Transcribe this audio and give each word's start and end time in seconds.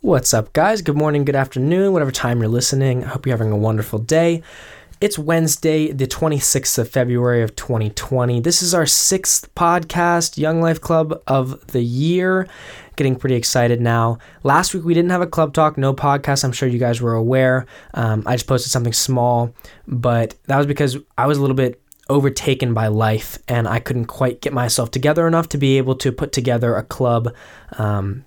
What's 0.00 0.32
up, 0.32 0.52
guys? 0.52 0.80
Good 0.80 0.96
morning, 0.96 1.24
good 1.24 1.34
afternoon, 1.34 1.92
whatever 1.92 2.12
time 2.12 2.38
you're 2.38 2.48
listening. 2.48 3.02
I 3.02 3.08
hope 3.08 3.26
you're 3.26 3.36
having 3.36 3.50
a 3.50 3.56
wonderful 3.56 3.98
day. 3.98 4.44
It's 5.00 5.18
Wednesday, 5.18 5.90
the 5.90 6.06
26th 6.06 6.78
of 6.78 6.88
February 6.88 7.42
of 7.42 7.56
2020. 7.56 8.38
This 8.38 8.62
is 8.62 8.74
our 8.74 8.86
sixth 8.86 9.52
podcast, 9.56 10.38
Young 10.38 10.60
Life 10.60 10.80
Club 10.80 11.20
of 11.26 11.66
the 11.72 11.82
year. 11.82 12.46
Getting 12.94 13.16
pretty 13.16 13.34
excited 13.34 13.80
now. 13.80 14.18
Last 14.44 14.72
week 14.72 14.84
we 14.84 14.94
didn't 14.94 15.10
have 15.10 15.20
a 15.20 15.26
club 15.26 15.52
talk, 15.52 15.76
no 15.76 15.92
podcast. 15.92 16.44
I'm 16.44 16.52
sure 16.52 16.68
you 16.68 16.78
guys 16.78 17.00
were 17.00 17.14
aware. 17.14 17.66
Um, 17.94 18.22
I 18.24 18.36
just 18.36 18.46
posted 18.46 18.70
something 18.70 18.92
small, 18.92 19.52
but 19.88 20.36
that 20.46 20.58
was 20.58 20.66
because 20.66 20.96
I 21.16 21.26
was 21.26 21.38
a 21.38 21.40
little 21.40 21.56
bit 21.56 21.82
overtaken 22.08 22.72
by 22.72 22.86
life 22.86 23.38
and 23.48 23.66
I 23.66 23.80
couldn't 23.80 24.06
quite 24.06 24.40
get 24.42 24.52
myself 24.52 24.92
together 24.92 25.26
enough 25.26 25.48
to 25.50 25.58
be 25.58 25.76
able 25.76 25.96
to 25.96 26.12
put 26.12 26.30
together 26.30 26.76
a 26.76 26.84
club. 26.84 27.34
Um, 27.78 28.24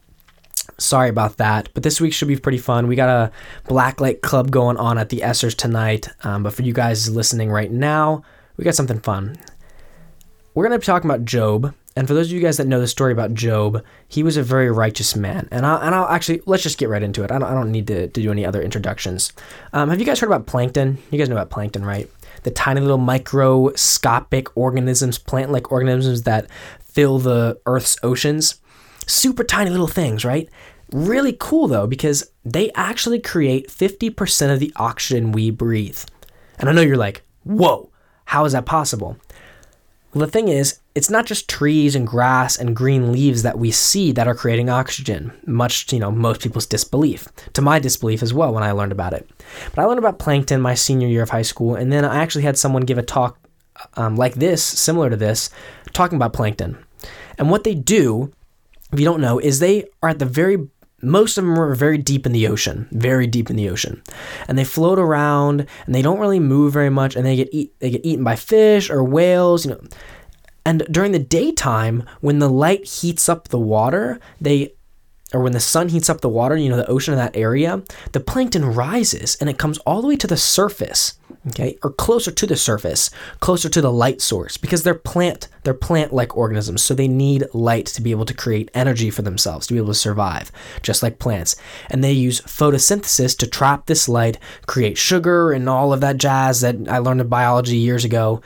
sorry 0.82 1.10
about 1.10 1.38
that. 1.38 1.70
But 1.74 1.84
this 1.84 2.02
week 2.02 2.14
should 2.14 2.28
be 2.28 2.38
pretty 2.38 2.58
fun. 2.58 2.88
We 2.88 2.96
got 2.96 3.10
a 3.10 3.32
Blacklight 3.68 4.22
Club 4.22 4.52
going 4.52 4.78
on 4.78 4.98
at 4.98 5.10
the 5.10 5.20
Essers 5.20 5.56
tonight. 5.56 6.10
Um, 6.24 6.44
but 6.44 6.54
for 6.54 6.64
you 6.64 6.74
guys 6.74 7.10
listening 7.10 7.52
right 7.52 7.72
now, 7.72 8.24
we 8.58 8.64
got 8.64 8.76
something 8.76 9.00
fun. 9.00 9.38
We're 10.54 10.68
going 10.68 10.78
to 10.78 10.80
be 10.80 10.86
talking 10.86 11.10
about 11.10 11.26
Job. 11.26 11.74
And 11.96 12.08
for 12.08 12.14
those 12.14 12.28
of 12.28 12.34
you 12.34 12.42
guys 12.42 12.58
that 12.58 12.68
know 12.68 12.80
the 12.80 12.88
story 12.88 13.12
about 13.12 13.34
Job, 13.34 13.84
he 14.08 14.24
was 14.24 14.38
a 14.38 14.44
very 14.44 14.72
righteous 14.72 15.16
man. 15.16 15.48
And 15.52 15.66
I'll, 15.66 15.82
and 15.82 15.94
I'll 15.94 16.08
actually, 16.08 16.42
let's 16.46 16.64
just 16.64 16.78
get 16.78 16.90
right 16.90 17.04
into 17.04 17.24
it. 17.24 17.32
I 17.32 17.40
don't, 17.40 17.50
I 17.50 17.54
don't 17.54 17.72
need 17.72 17.88
to, 17.88 18.08
to 18.08 18.22
do 18.22 18.32
any 18.32 18.46
other 18.46 18.62
introductions. 18.62 19.34
Um, 19.74 19.90
have 19.90 20.00
you 20.00 20.06
guys 20.06 20.20
heard 20.20 20.28
about 20.28 20.48
plankton? 20.48 20.98
You 21.12 21.18
guys 21.18 21.28
know 21.28 21.36
about 21.36 21.50
plankton, 21.50 21.84
right? 21.84 22.10
The 22.44 22.52
tiny 22.52 22.80
little 22.80 22.98
microscopic 22.98 24.56
organisms, 24.58 25.18
plant 25.18 25.52
like 25.52 25.72
organisms 25.72 26.24
that 26.24 26.48
fill 26.80 27.20
the 27.20 27.60
Earth's 27.66 27.98
oceans. 28.04 28.56
Super 29.06 29.44
tiny 29.44 29.70
little 29.70 29.88
things, 29.88 30.24
right? 30.24 30.50
Really 30.92 31.36
cool 31.40 31.68
though, 31.68 31.88
because 31.88 32.32
they 32.44 32.72
actually 32.72 33.20
create 33.20 33.70
50% 33.70 34.54
of 34.54 34.60
the 34.60 34.74
oxygen 34.76 35.32
we 35.32 35.50
breathe. 35.50 36.00
And 36.60 36.70
I 36.70 36.74
know 36.74 36.82
you're 36.82 36.98
like, 36.98 37.24
whoa, 37.44 37.90
how 38.26 38.46
is 38.46 38.54
that 38.54 38.66
possible? 38.66 39.18
Well, 40.14 40.26
the 40.26 40.32
thing 40.32 40.50
is, 40.50 40.80
it's 40.94 41.10
not 41.10 41.26
just 41.26 41.50
trees 41.50 41.96
and 41.96 42.06
grass 42.06 42.58
and 42.58 42.76
green 42.76 43.14
leaves 43.14 43.44
that 43.44 43.58
we 43.58 43.72
see 43.72 44.12
that 44.12 44.28
are 44.28 44.36
creating 44.36 44.70
oxygen, 44.70 45.32
much 45.46 45.88
to 45.88 45.96
you 45.96 46.02
know 46.02 46.12
most 46.12 46.42
people's 46.42 46.66
disbelief. 46.66 47.30
To 47.54 47.62
my 47.62 47.80
disbelief 47.80 48.22
as 48.22 48.34
well 48.34 48.54
when 48.54 48.64
I 48.64 48.74
learned 48.74 48.92
about 48.92 49.14
it. 49.14 49.30
But 49.74 49.82
I 49.82 49.86
learned 49.86 50.00
about 50.00 50.20
plankton 50.20 50.60
my 50.60 50.74
senior 50.74 51.08
year 51.08 51.24
of 51.24 51.30
high 51.30 51.44
school, 51.44 51.76
and 51.76 51.94
then 51.94 52.04
I 52.04 52.22
actually 52.22 52.44
had 52.44 52.58
someone 52.58 52.84
give 52.84 52.98
a 52.98 53.04
talk 53.04 53.38
um, 53.96 54.18
like 54.18 54.36
this, 54.36 54.62
similar 54.62 55.10
to 55.10 55.16
this, 55.16 55.50
talking 55.94 56.18
about 56.18 56.34
plankton. 56.34 56.78
And 57.38 57.50
what 57.50 57.64
they 57.64 57.74
do, 57.74 58.34
if 58.92 59.00
you 59.00 59.06
don't 59.06 59.22
know, 59.22 59.40
is 59.40 59.60
they 59.60 59.86
are 60.04 60.10
at 60.10 60.20
the 60.20 60.26
very 60.26 60.68
most 61.02 61.38
of 61.38 61.46
them 61.46 61.58
are 61.60 61.76
very 61.76 61.98
deep 61.98 62.26
in 62.26 62.32
the 62.32 62.48
ocean, 62.48 62.88
very 62.92 63.28
deep 63.28 63.50
in 63.50 63.56
the 63.56 63.70
ocean, 63.70 64.02
and 64.48 64.58
they 64.58 64.64
float 64.64 65.00
around 65.00 65.68
and 65.86 65.96
they 65.96 66.02
don't 66.02 66.20
really 66.20 66.40
move 66.40 66.74
very 66.74 66.90
much, 66.90 67.16
and 67.16 67.26
they 67.26 67.36
get 67.36 67.50
eat, 67.52 67.74
they 67.80 67.90
get 67.90 68.06
eaten 68.06 68.24
by 68.24 68.36
fish 68.36 68.90
or 68.90 69.04
whales, 69.04 69.66
you 69.66 69.72
know. 69.72 69.82
And 70.66 70.86
during 70.92 71.12
the 71.12 71.20
daytime, 71.20 72.04
when 72.20 72.40
the 72.40 72.50
light 72.50 72.86
heats 72.86 73.28
up 73.28 73.48
the 73.48 73.60
water, 73.60 74.20
they 74.40 74.74
or 75.34 75.42
when 75.42 75.54
the 75.54 75.60
sun 75.60 75.90
heats 75.90 76.10
up 76.10 76.22
the 76.22 76.30
water, 76.30 76.56
you 76.56 76.70
know, 76.70 76.76
the 76.76 76.90
ocean 76.90 77.14
in 77.14 77.18
that 77.18 77.36
area, 77.36 77.82
the 78.12 78.20
plankton 78.20 78.66
rises 78.66 79.36
and 79.40 79.50
it 79.50 79.58
comes 79.58 79.78
all 79.80 80.02
the 80.02 80.08
way 80.08 80.16
to 80.18 80.28
the 80.28 80.38
surface, 80.38 81.18
okay, 81.48 81.78
or 81.84 81.92
closer 81.92 82.32
to 82.32 82.46
the 82.46 82.56
surface, 82.56 83.10
closer 83.40 83.70
to 83.70 83.82
the 83.82 83.92
light 83.92 84.22
source, 84.22 84.58
because 84.58 84.84
they're 84.84 84.94
plant, 84.94 85.48
they're 85.64 85.74
plant-like 85.74 86.36
organisms, 86.36 86.82
so 86.84 86.94
they 86.94 87.08
need 87.08 87.46
light 87.54 87.86
to 87.86 88.02
be 88.02 88.12
able 88.12 88.26
to 88.26 88.34
create 88.34 88.70
energy 88.74 89.10
for 89.10 89.22
themselves, 89.22 89.68
to 89.68 89.74
be 89.74 89.78
able 89.78 89.88
to 89.88 89.94
survive, 89.94 90.52
just 90.82 91.02
like 91.02 91.20
plants. 91.20 91.56
And 91.90 92.04
they 92.04 92.12
use 92.12 92.42
photosynthesis 92.42 93.38
to 93.38 93.48
trap 93.48 93.86
this 93.86 94.10
light, 94.10 94.38
create 94.68 94.98
sugar 94.98 95.52
and 95.52 95.70
all 95.70 95.94
of 95.94 96.02
that 96.02 96.18
jazz 96.18 96.62
that 96.62 96.76
I 96.90 96.98
learned 96.98 97.22
in 97.22 97.28
biology 97.28 97.78
years 97.78 98.04
ago. 98.04 98.42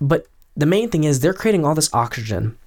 But 0.00 0.26
the 0.56 0.66
main 0.66 0.90
thing 0.90 1.04
is 1.04 1.20
they're 1.20 1.32
creating 1.32 1.64
all 1.64 1.74
this 1.74 1.92
oxygen 1.94 2.58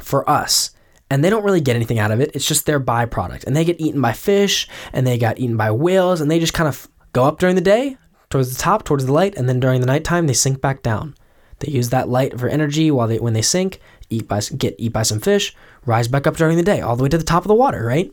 for 0.00 0.28
us 0.28 0.70
and 1.10 1.22
they 1.22 1.30
don't 1.30 1.44
really 1.44 1.60
get 1.60 1.76
anything 1.76 1.98
out 1.98 2.10
of 2.10 2.20
it. 2.20 2.30
It's 2.34 2.46
just 2.46 2.66
their 2.66 2.80
byproduct. 2.80 3.44
And 3.44 3.54
they 3.54 3.64
get 3.64 3.80
eaten 3.80 4.00
by 4.00 4.12
fish 4.12 4.68
and 4.92 5.06
they 5.06 5.18
got 5.18 5.38
eaten 5.38 5.56
by 5.56 5.70
whales 5.70 6.20
and 6.20 6.30
they 6.30 6.38
just 6.38 6.54
kind 6.54 6.68
of 6.68 6.88
go 7.12 7.24
up 7.24 7.38
during 7.38 7.54
the 7.54 7.60
day 7.60 7.96
towards 8.30 8.54
the 8.54 8.60
top, 8.60 8.84
towards 8.84 9.06
the 9.06 9.12
light, 9.12 9.36
and 9.36 9.48
then 9.48 9.60
during 9.60 9.80
the 9.80 9.86
nighttime 9.86 10.26
they 10.26 10.32
sink 10.32 10.60
back 10.60 10.82
down. 10.82 11.14
They 11.60 11.70
use 11.70 11.90
that 11.90 12.08
light 12.08 12.38
for 12.38 12.48
energy 12.48 12.90
while 12.90 13.06
they 13.06 13.18
when 13.18 13.32
they 13.32 13.42
sink, 13.42 13.80
eat 14.10 14.26
by 14.26 14.40
get 14.40 14.74
eat 14.78 14.92
by 14.92 15.02
some 15.02 15.20
fish, 15.20 15.54
rise 15.86 16.08
back 16.08 16.26
up 16.26 16.36
during 16.36 16.56
the 16.56 16.62
day, 16.62 16.80
all 16.80 16.96
the 16.96 17.02
way 17.02 17.08
to 17.08 17.18
the 17.18 17.24
top 17.24 17.44
of 17.44 17.48
the 17.48 17.54
water, 17.54 17.84
right? 17.84 18.10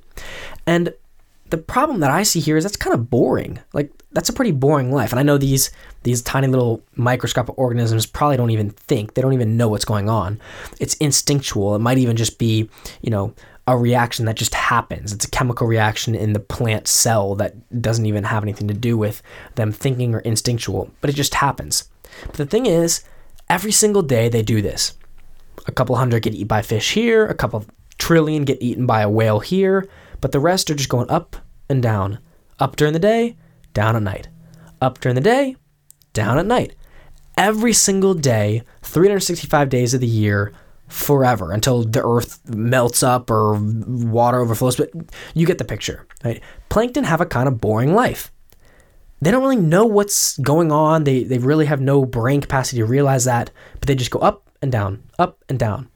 And 0.67 0.93
the 1.49 1.57
problem 1.57 1.99
that 2.01 2.11
I 2.11 2.23
see 2.23 2.39
here 2.39 2.55
is 2.57 2.63
that's 2.63 2.77
kind 2.77 2.93
of 2.93 3.09
boring. 3.09 3.59
Like 3.73 3.91
that's 4.13 4.29
a 4.29 4.33
pretty 4.33 4.51
boring 4.51 4.91
life. 4.91 5.11
And 5.11 5.19
I 5.19 5.23
know 5.23 5.37
these 5.37 5.71
these 6.03 6.21
tiny 6.21 6.47
little 6.47 6.83
microscopic 6.95 7.57
organisms 7.57 8.05
probably 8.05 8.37
don't 8.37 8.49
even 8.49 8.71
think. 8.71 9.13
They 9.13 9.21
don't 9.21 9.33
even 9.33 9.57
know 9.57 9.69
what's 9.69 9.85
going 9.85 10.09
on. 10.09 10.39
It's 10.79 10.95
instinctual. 10.95 11.75
It 11.75 11.79
might 11.79 11.97
even 11.97 12.17
just 12.17 12.39
be, 12.39 12.69
you 13.01 13.09
know, 13.09 13.33
a 13.67 13.77
reaction 13.77 14.25
that 14.25 14.35
just 14.35 14.55
happens. 14.55 15.13
It's 15.13 15.25
a 15.25 15.29
chemical 15.29 15.67
reaction 15.67 16.15
in 16.15 16.33
the 16.33 16.39
plant 16.39 16.87
cell 16.87 17.35
that 17.35 17.81
doesn't 17.81 18.05
even 18.05 18.23
have 18.23 18.43
anything 18.43 18.67
to 18.67 18.73
do 18.73 18.97
with 18.97 19.21
them 19.55 19.71
thinking 19.71 20.15
or 20.15 20.19
instinctual, 20.19 20.91
but 20.99 21.09
it 21.09 21.13
just 21.13 21.35
happens. 21.35 21.89
But 22.25 22.35
the 22.35 22.45
thing 22.45 22.65
is, 22.65 23.03
every 23.49 23.71
single 23.71 24.01
day 24.01 24.27
they 24.27 24.41
do 24.41 24.61
this. 24.61 24.93
A 25.67 25.71
couple 25.71 25.95
hundred 25.95 26.23
get 26.23 26.33
eaten 26.33 26.47
by 26.47 26.63
fish 26.63 26.93
here, 26.93 27.27
a 27.27 27.35
couple 27.35 27.65
trillion 27.99 28.45
get 28.45 28.61
eaten 28.61 28.87
by 28.87 29.01
a 29.01 29.09
whale 29.09 29.39
here, 29.39 29.87
but 30.19 30.31
the 30.31 30.39
rest 30.39 30.69
are 30.71 30.75
just 30.75 30.89
going 30.89 31.09
up 31.09 31.35
and 31.69 31.83
down. 31.83 32.19
Up 32.59 32.75
during 32.75 32.93
the 32.93 32.99
day, 32.99 33.37
down 33.73 33.95
at 33.95 34.03
night. 34.03 34.27
Up 34.81 34.99
during 34.99 35.15
the 35.15 35.21
day, 35.21 35.55
down 36.13 36.37
at 36.37 36.45
night. 36.45 36.75
Every 37.37 37.73
single 37.73 38.13
day, 38.13 38.63
365 38.81 39.69
days 39.69 39.93
of 39.93 40.01
the 40.01 40.07
year, 40.07 40.53
forever 40.91 41.51
until 41.51 41.83
the 41.83 42.05
earth 42.05 42.39
melts 42.53 43.01
up 43.01 43.31
or 43.31 43.53
water 43.55 44.39
overflows. 44.39 44.75
But 44.75 44.91
you 45.33 45.45
get 45.45 45.57
the 45.57 45.65
picture, 45.65 46.05
right? 46.23 46.41
Plankton 46.69 47.05
have 47.05 47.21
a 47.21 47.25
kind 47.25 47.47
of 47.47 47.61
boring 47.61 47.93
life. 47.93 48.31
They 49.21 49.31
don't 49.31 49.41
really 49.41 49.55
know 49.55 49.85
what's 49.85 50.37
going 50.39 50.71
on. 50.71 51.03
They, 51.03 51.23
they 51.23 51.37
really 51.37 51.65
have 51.65 51.79
no 51.79 52.05
brain 52.05 52.41
capacity 52.41 52.77
to 52.77 52.85
realize 52.85 53.25
that, 53.25 53.51
but 53.79 53.87
they 53.87 53.95
just 53.95 54.11
go 54.11 54.19
up 54.19 54.49
and 54.61 54.71
down, 54.71 55.03
up 55.19 55.43
and 55.47 55.59
down. 55.59 55.87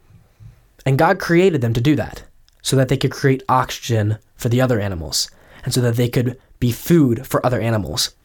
And 0.85 0.97
God 0.97 1.19
created 1.19 1.61
them 1.61 1.73
to 1.73 1.81
do 1.81 1.95
that 1.95 2.23
so 2.61 2.75
that 2.75 2.87
they 2.87 2.97
could 2.97 3.11
create 3.11 3.43
oxygen 3.49 4.19
for 4.35 4.49
the 4.49 4.61
other 4.61 4.79
animals 4.79 5.29
and 5.63 5.73
so 5.73 5.81
that 5.81 5.95
they 5.95 6.07
could 6.07 6.39
be 6.65 6.71
food 6.71 7.27
for 7.27 7.45
other 7.45 7.61
animals. 7.61 8.15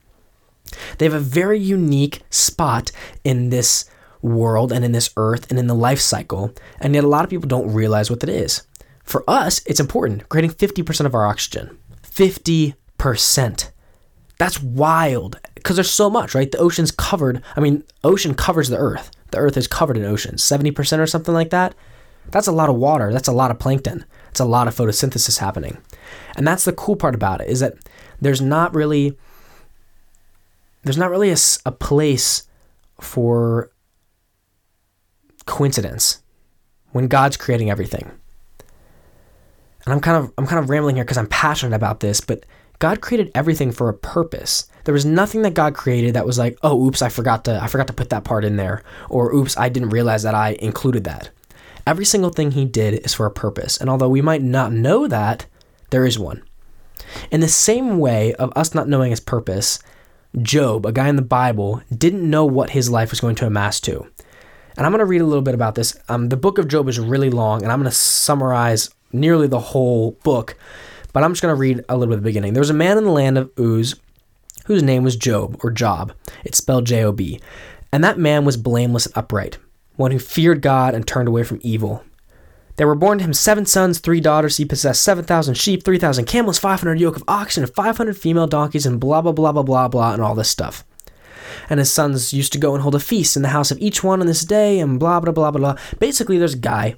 They 0.99 1.05
have 1.05 1.15
a 1.15 1.21
very 1.43 1.59
unique 1.59 2.23
spot 2.31 2.91
in 3.25 3.51
this 3.51 3.85
world 4.23 4.73
and 4.73 4.85
in 4.85 4.93
this 4.93 5.11
earth 5.17 5.51
and 5.51 5.59
in 5.59 5.67
the 5.67 5.75
life 5.75 6.01
cycle, 6.01 6.55
and 6.81 6.95
yet 6.95 7.05
a 7.05 7.09
lot 7.09 7.25
of 7.25 7.31
people 7.31 7.49
don't 7.49 7.73
realize 7.73 8.11
what 8.11 8.21
that 8.21 8.31
is. 8.31 8.63
For 9.03 9.25
us, 9.29 9.61
it's 9.67 9.81
important, 9.81 10.29
creating 10.29 10.53
50% 10.53 11.07
of 11.07 11.15
our 11.15 11.27
oxygen. 11.27 11.79
50%. 12.03 13.71
That's 14.39 14.63
wild 14.63 15.39
because 15.55 15.77
there's 15.77 15.91
so 15.91 16.09
much, 16.09 16.35
right? 16.35 16.51
The 16.51 16.59
ocean's 16.59 16.93
covered. 16.93 17.43
I 17.57 17.61
mean, 17.61 17.85
ocean 18.05 18.35
covers 18.35 18.69
the 18.69 18.79
earth. 18.79 19.11
The 19.33 19.39
earth 19.39 19.57
is 19.57 19.69
covered 19.69 19.97
in 19.97 20.05
oceans, 20.05 20.43
70% 20.43 20.99
or 20.99 21.07
something 21.07 21.35
like 21.35 21.51
that. 21.51 21.75
That's 22.31 22.47
a 22.47 22.53
lot 22.53 22.71
of 22.71 22.77
water. 22.77 23.13
That's 23.13 23.29
a 23.29 23.33
lot 23.33 23.51
of 23.51 23.59
plankton. 23.59 24.05
It's 24.31 24.41
a 24.41 24.45
lot 24.45 24.69
of 24.69 24.75
photosynthesis 24.75 25.39
happening. 25.39 25.79
And 26.37 26.47
that's 26.47 26.65
the 26.65 26.73
cool 26.73 26.97
part 26.97 27.15
about 27.15 27.41
it 27.41 27.49
is 27.49 27.61
that 27.61 27.75
there's 28.21 28.41
not 28.41 28.75
really 28.75 29.17
there's 30.83 30.99
not 30.99 31.11
really 31.11 31.31
a, 31.31 31.37
a 31.67 31.73
place 31.73 32.45
for 33.01 33.71
coincidence 35.47 36.23
when 36.93 37.09
God's 37.09 37.37
creating 37.37 37.71
everything. 37.71 38.11
And 39.85 39.95
I'm 39.95 40.01
kind 40.01 40.17
of 40.17 40.33
I'm 40.39 40.47
kind 40.47 40.63
of 40.63 40.71
rambling 40.71 40.97
here 40.97 41.05
because 41.05 41.19
I'm 41.19 41.27
passionate 41.27 41.77
about 41.77 42.01
this, 42.01 42.21
but 42.21 42.45
God 42.79 43.01
created 43.01 43.31
everything 43.35 43.73
for 43.73 43.89
a 43.89 43.95
purpose. 43.95 44.69
There 44.85 44.95
was 44.95 45.05
nothing 45.05 45.43
that 45.43 45.55
God 45.55 45.75
created 45.75 46.15
that 46.15 46.27
was 46.27 46.39
like, 46.39 46.59
"Oh, 46.63 46.87
oops, 46.87 47.03
I 47.03 47.09
forgot 47.09 47.45
to 47.45 47.63
I 47.63 47.67
forgot 47.67 47.87
to 47.89 47.93
put 47.93 48.11
that 48.11 48.25
part 48.25 48.45
in 48.45 48.57
there," 48.57 48.83
or 49.09 49.35
"Oops, 49.35 49.57
I 49.57 49.69
didn't 49.69 49.91
realize 49.91 50.23
that 50.23 50.35
I 50.35 50.57
included 50.61 51.05
that." 51.05 51.31
Every 51.87 52.05
single 52.05 52.31
thing 52.31 52.53
he 52.53 52.65
did 52.65 52.95
is 53.05 53.15
for 53.15 53.27
a 53.27 53.31
purpose. 53.31 53.79
And 53.79 53.89
although 53.89 54.09
we 54.09 54.23
might 54.23 54.43
not 54.43 54.73
know 54.73 55.07
that, 55.09 55.47
there 55.91 56.05
is 56.05 56.19
one. 56.19 56.43
In 57.31 57.41
the 57.41 57.49
same 57.49 57.99
way 57.99 58.35
of 58.35 58.53
us 58.57 58.75
not 58.75 58.89
knowing 58.89 59.11
his 59.11 59.21
purpose, 59.21 59.79
Job, 60.41 60.87
a 60.87 60.93
guy 60.93 61.09
in 61.09 61.17
the 61.17 61.23
Bible, 61.23 61.83
didn't 61.97 62.29
know 62.29 62.45
what 62.45 62.71
his 62.71 62.91
life 62.91 63.11
was 63.11 63.21
going 63.21 63.35
to 63.37 63.47
amass 63.47 63.81
to. 63.81 64.07
And 64.77 64.87
I'm 64.87 64.93
going 64.93 65.01
to 65.01 65.05
read 65.05 65.21
a 65.21 65.27
little 65.27 65.43
bit 65.43 65.55
about 65.55 65.75
this. 65.75 65.99
Um, 66.09 66.29
the 66.29 66.37
book 66.37 66.59
of 66.59 66.69
Job 66.69 66.89
is 66.89 66.99
really 66.99 67.31
long, 67.31 67.63
and 67.63 67.73
I'm 67.73 67.81
going 67.81 67.91
to 67.91 67.97
summarize 67.97 68.91
nearly 69.13 69.49
the 69.49 69.59
whole 69.59 70.13
book, 70.23 70.57
but 71.13 71.25
I'm 71.25 71.33
just 71.33 71.43
going 71.43 71.55
to 71.55 71.61
read 71.61 71.85
a 71.89 71.97
little 71.97 72.13
bit 72.13 72.19
of 72.19 72.23
the 72.23 72.29
beginning. 72.29 72.53
There 72.53 72.61
was 72.61 72.71
a 72.71 72.75
man 72.75 72.97
in 72.97 73.05
the 73.05 73.11
land 73.11 73.37
of 73.37 73.51
Uz 73.59 73.97
whose 74.67 74.83
name 74.85 75.03
was 75.03 75.17
Job, 75.17 75.59
or 75.65 75.71
Job. 75.71 76.13
It's 76.45 76.59
spelled 76.59 76.87
J 76.87 77.03
O 77.03 77.11
B. 77.11 77.41
And 77.93 78.05
that 78.05 78.19
man 78.19 78.45
was 78.45 78.57
blameless 78.57 79.07
and 79.07 79.17
upright, 79.19 79.59
one 79.97 80.13
who 80.13 80.21
feared 80.21 80.63
God 80.63 80.95
and 80.95 81.05
turned 81.05 81.27
away 81.27 81.43
from 81.43 81.59
evil. 81.63 82.05
There 82.81 82.87
were 82.87 82.95
born 82.95 83.19
to 83.19 83.25
him 83.25 83.35
seven 83.35 83.67
sons, 83.67 83.99
three 83.99 84.23
daughters. 84.23 84.57
He 84.57 84.65
possessed 84.65 85.03
7,000 85.03 85.53
sheep, 85.53 85.85
3,000 85.85 86.25
camels, 86.25 86.59
500 86.59 86.99
yoke 86.99 87.17
of 87.17 87.25
oxen, 87.29 87.63
and 87.63 87.71
500 87.71 88.17
female 88.17 88.47
donkeys, 88.47 88.87
and 88.87 88.99
blah, 88.99 89.21
blah, 89.21 89.33
blah, 89.33 89.53
blah, 89.53 89.63
blah, 89.63 89.89
blah, 89.89 90.15
and 90.15 90.23
all 90.23 90.35
this 90.35 90.49
stuff. 90.49 90.83
And 91.69 91.79
his 91.79 91.93
sons 91.93 92.33
used 92.33 92.55
to 92.55 92.59
go 92.59 92.73
and 92.73 92.83
hold 92.83 92.95
a 92.95 92.99
feast 92.99 93.37
in 93.37 93.43
the 93.43 93.49
house 93.49 93.71
of 93.71 93.79
each 93.81 94.03
one 94.03 94.23
on 94.23 94.27
this 94.27 94.47
day, 94.47 94.81
and 94.81 94.99
blah, 94.99 95.21
blah, 95.21 95.31
blah, 95.31 95.51
blah, 95.51 95.61
blah. 95.61 95.83
Basically, 95.99 96.39
there's 96.39 96.55
a 96.55 96.59
guy, 96.59 96.95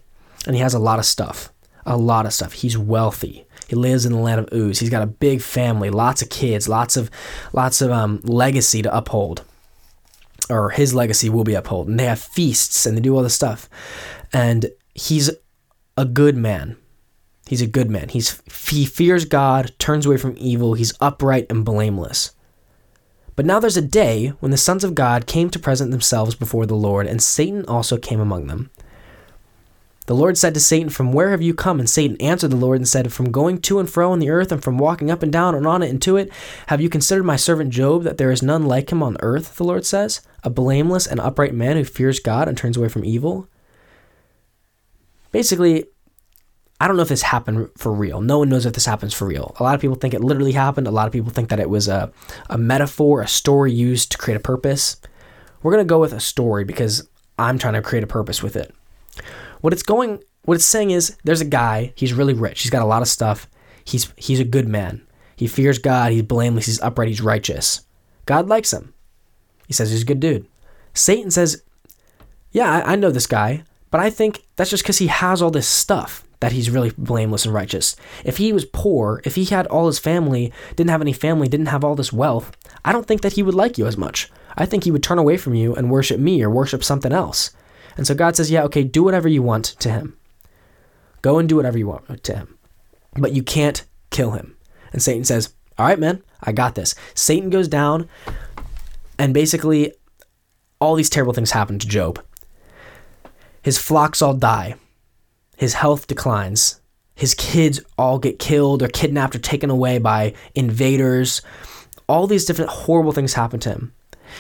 and 0.47 0.55
he 0.55 0.63
has 0.63 0.73
a 0.73 0.79
lot 0.79 1.01
of 1.01 1.05
stuff. 1.05 1.53
A 1.85 1.97
lot 1.97 2.27
of 2.27 2.33
stuff. 2.33 2.53
He's 2.53 2.79
wealthy. 2.79 3.45
He 3.67 3.75
lives 3.75 4.07
in 4.07 4.13
the 4.13 4.21
land 4.21 4.39
of 4.39 4.53
Uz. 4.53 4.79
He's 4.79 4.89
got 4.89 5.03
a 5.03 5.07
big 5.07 5.43
family, 5.43 5.91
lots 5.91 6.23
of 6.23 6.31
kids, 6.31 6.69
lots 6.69 6.97
of, 6.97 7.11
lots 7.53 7.83
of 7.83 7.91
um, 7.91 8.21
legacy 8.23 8.83
to 8.83 8.97
uphold 8.97 9.43
or 10.49 10.71
his 10.71 10.95
legacy 10.95 11.29
will 11.29 11.43
be 11.43 11.55
upheld. 11.55 11.89
And 11.89 11.99
they 11.99 12.05
have 12.05 12.21
feasts 12.21 12.87
and 12.87 12.97
they 12.97 13.01
do 13.01 13.17
all 13.17 13.23
this 13.25 13.35
stuff. 13.35 13.69
And 14.33 14.71
he's 14.95 15.31
a 16.03 16.05
good 16.05 16.37
man. 16.37 16.77
He's 17.47 17.63
a 17.63 17.67
good 17.67 17.91
man. 17.91 18.09
He's 18.09 18.43
he 18.69 18.85
fears 18.85 19.25
God, 19.25 19.73
turns 19.79 20.05
away 20.05 20.17
from 20.17 20.35
evil. 20.37 20.75
He's 20.75 20.93
upright 21.01 21.47
and 21.49 21.65
blameless. 21.65 22.33
But 23.37 23.47
now 23.47 23.61
there's 23.61 23.77
a 23.77 23.83
day 23.83 24.29
when 24.41 24.51
the 24.51 24.57
sons 24.57 24.85
of 24.85 24.95
God 24.95 25.27
came 25.27 25.49
to 25.51 25.59
present 25.59 25.91
themselves 25.91 26.35
before 26.35 26.67
the 26.67 26.75
Lord, 26.75 27.07
and 27.07 27.23
Satan 27.23 27.65
also 27.67 27.97
came 27.97 28.21
among 28.21 28.49
them. 28.49 28.71
The 30.07 30.15
Lord 30.17 30.37
said 30.37 30.53
to 30.55 30.61
Satan, 30.61 30.91
From 30.91 31.13
where 31.13 31.31
have 31.31 31.41
you 31.41 31.55
come? 31.55 31.79
And 31.79 31.89
Satan 31.89 32.17
answered 32.21 32.51
the 32.51 32.57
Lord 32.57 32.79
and 32.79 32.89
said, 32.89 33.13
From 33.13 33.31
going 33.31 33.61
to 33.63 33.79
and 33.79 33.89
fro 33.89 34.11
on 34.11 34.19
the 34.19 34.31
earth, 34.31 34.51
and 34.51 34.63
from 34.63 34.77
walking 34.77 35.11
up 35.11 35.23
and 35.23 35.33
down 35.33 35.55
and 35.55 35.67
on 35.67 35.83
it 35.83 35.91
and 35.91 36.03
to 36.03 36.17
it. 36.17 36.31
Have 36.67 36.81
you 36.81 36.89
considered 36.89 37.23
my 37.23 37.37
servant 37.37 37.71
Job, 37.71 38.03
that 38.03 38.19
there 38.19 38.33
is 38.33 38.43
none 38.43 38.67
like 38.67 38.91
him 38.91 39.03
on 39.03 39.17
earth? 39.21 39.57
The 39.57 39.65
Lord 39.65 39.87
says, 39.87 40.21
A 40.43 40.51
blameless 40.51 41.07
and 41.07 41.21
upright 41.21 41.55
man 41.55 41.77
who 41.77 41.85
fears 41.85 42.19
God 42.19 42.49
and 42.49 42.59
turns 42.59 42.77
away 42.77 42.89
from 42.89 43.05
evil. 43.05 43.49
Basically, 45.33 45.87
I 46.81 46.87
don't 46.87 46.97
know 46.97 47.03
if 47.03 47.09
this 47.09 47.23
happened 47.23 47.71
for 47.77 47.93
real. 47.93 48.21
No 48.21 48.39
one 48.39 48.49
knows 48.49 48.67
if 48.67 48.75
this 48.75 48.87
happens 48.87 49.15
for 49.15 49.27
real. 49.27 49.55
A 49.59 49.63
lot 49.63 49.75
of 49.75 49.81
people 49.81 49.97
think 49.97 50.15
it 50.15 50.23
literally 50.23 50.53
happened. 50.53 50.87
A 50.87 50.91
lot 50.93 51.07
of 51.07 51.13
people 51.13 51.31
think 51.31 51.49
that 51.49 51.61
it 51.61 51.71
was 51.71 51.89
a, 51.89 52.13
a 52.51 52.59
metaphor, 52.59 53.21
a 53.21 53.29
story 53.29 53.73
used 53.73 54.13
to 54.13 54.19
create 54.19 54.37
a 54.37 54.41
purpose. 54.41 54.97
We're 55.63 55.73
going 55.73 55.85
to 55.85 55.89
go 55.89 56.01
with 56.01 56.13
a 56.13 56.21
story 56.21 56.65
because 56.65 57.09
I'm 57.39 57.59
trying 57.59 57.75
to 57.75 57.83
create 57.83 58.05
a 58.05 58.09
purpose 58.09 58.43
with 58.43 58.57
it. 58.57 58.75
What 59.61 59.73
it's 59.73 59.83
going 59.83 60.23
what 60.45 60.55
it's 60.55 60.65
saying 60.65 60.91
is 60.91 61.17
there's 61.25 61.41
a 61.41 61.47
guy, 61.47 61.93
he's 61.95 62.13
really 62.13 62.35
rich, 62.35 62.63
he's 62.63 62.71
got 62.71 62.83
a 62.83 62.87
lot 62.87 63.03
of 63.03 63.09
stuff. 63.09 63.49
He's 63.85 64.13
he's 64.17 64.41
a 64.41 64.45
good 64.45 64.69
man. 64.69 65.07
He 65.37 65.47
fears 65.47 65.79
God, 65.79 66.13
he's 66.13 66.23
blameless, 66.23 66.67
he's 66.67 66.81
upright, 66.81 67.09
he's 67.09 67.21
righteous. 67.21 67.83
God 68.27 68.49
likes 68.49 68.73
him. 68.73 68.95
He 69.67 69.73
says 69.73 69.91
he's 69.91 70.03
a 70.03 70.07
good 70.07 70.21
dude. 70.21 70.47
Satan 70.95 71.31
says, 71.31 71.63
Yeah, 72.51 72.71
I, 72.71 72.93
I 72.93 72.97
know 72.97 73.11
this 73.11 73.27
guy, 73.27 73.65
but 73.93 74.01
I 74.01 74.11
think 74.11 74.43
that's 74.57 74.71
just 74.71 74.83
because 74.83 74.99
he 74.99 75.07
has 75.07 75.41
all 75.41 75.51
this 75.51 75.69
stuff 75.69 76.25
that 76.41 76.51
he's 76.51 76.71
really 76.71 76.91
blameless 76.99 77.45
and 77.45 77.55
righteous. 77.55 77.95
If 78.25 78.39
he 78.39 78.53
was 78.53 78.65
poor, 78.65 79.21
if 79.25 79.37
he 79.37 79.45
had 79.45 79.69
all 79.69 79.87
his 79.87 80.01
family, 80.01 80.53
didn't 80.75 80.91
have 80.91 81.03
any 81.03 81.13
family, 81.13 81.47
didn't 81.47 81.67
have 81.67 81.85
all 81.85 81.95
this 81.95 82.13
wealth, 82.13 82.57
I 82.85 82.91
don't 82.91 83.07
think 83.07 83.21
that 83.21 83.35
he 83.35 83.45
would 83.45 83.55
like 83.55 83.79
you 83.79 83.87
as 83.87 83.99
much. 83.99 84.29
I 84.57 84.67
think 84.67 84.83
he 84.83 84.91
would 84.91 85.03
turn 85.03 85.19
away 85.19 85.37
from 85.37 85.55
you 85.55 85.75
and 85.75 85.91
worship 85.91 86.19
me 86.19 86.43
or 86.43 86.51
worship 86.51 86.83
something 86.83 87.13
else. 87.13 87.51
And 87.97 88.07
so 88.07 88.15
God 88.15 88.35
says, 88.35 88.51
Yeah, 88.51 88.65
okay, 88.65 88.83
do 88.83 89.05
whatever 89.05 89.29
you 89.29 89.43
want 89.43 89.67
to 89.67 89.91
him. 89.91 90.17
Go 91.21 91.39
and 91.39 91.49
do 91.49 91.57
whatever 91.57 91.79
you 91.79 91.87
want 91.87 92.25
to 92.25 92.35
him. 92.35 92.59
But 93.15 93.35
you 93.35 93.43
can't 93.43 93.85
kill 94.11 94.31
him. 94.33 94.57
And 94.93 95.03
Satan 95.03 95.25
says, 95.25 95.55
All 95.79 95.87
right, 95.87 95.99
man, 95.99 96.23
I 96.43 96.53
got 96.53 96.75
this. 96.75 96.95
Satan 97.15 97.51
goes 97.51 97.69
down, 97.69 98.09
and 99.19 99.35
basically, 99.35 99.93
all 100.81 100.95
these 100.95 101.11
terrible 101.11 101.35
things 101.35 101.51
happen 101.51 101.79
to 101.79 101.87
Job. 101.87 102.21
His 103.63 103.79
flocks 103.79 104.21
all 104.21 104.35
die, 104.35 104.75
his 105.57 105.75
health 105.75 106.07
declines, 106.07 106.81
his 107.15 107.35
kids 107.35 107.81
all 107.97 108.19
get 108.19 108.39
killed 108.39 108.83
or 108.83 108.89
kidnapped 108.89 109.37
or 109.37 109.39
taken 109.39 109.71
away 109.71 109.99
by 109.99 110.35
invaders. 110.55 111.43
All 112.09 112.27
these 112.27 112.45
different 112.45 112.71
horrible 112.71 113.13
things 113.13 113.35
happen 113.35 113.61
to 113.61 113.71
him. 113.71 113.93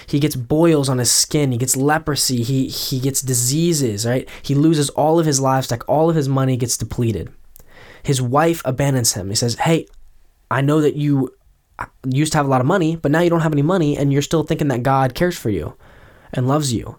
He 0.06 0.18
gets 0.18 0.36
boils 0.36 0.88
on 0.88 0.98
his 0.98 1.10
skin. 1.10 1.52
He 1.52 1.58
gets 1.58 1.76
leprosy. 1.76 2.42
He 2.42 2.68
he 2.68 2.98
gets 2.98 3.20
diseases. 3.20 4.06
Right. 4.06 4.28
He 4.42 4.54
loses 4.54 4.90
all 4.90 5.20
of 5.20 5.26
his 5.26 5.40
livestock. 5.40 5.84
All 5.86 6.08
of 6.10 6.16
his 6.16 6.28
money 6.28 6.56
gets 6.56 6.76
depleted. 6.76 7.30
His 8.02 8.20
wife 8.20 8.62
abandons 8.64 9.12
him. 9.12 9.28
He 9.28 9.34
says, 9.34 9.56
"Hey, 9.56 9.86
I 10.50 10.60
know 10.60 10.80
that 10.80 10.96
you 10.96 11.30
uh, 11.78 11.86
used 12.08 12.32
to 12.32 12.38
have 12.38 12.46
a 12.46 12.50
lot 12.50 12.60
of 12.60 12.66
money, 12.66 12.96
but 12.96 13.12
now 13.12 13.20
you 13.20 13.30
don't 13.30 13.40
have 13.40 13.52
any 13.52 13.62
money, 13.62 13.96
and 13.96 14.12
you're 14.12 14.22
still 14.22 14.42
thinking 14.42 14.68
that 14.68 14.82
God 14.82 15.14
cares 15.14 15.36
for 15.36 15.50
you 15.50 15.76
and 16.32 16.48
loves 16.48 16.72
you." 16.72 16.98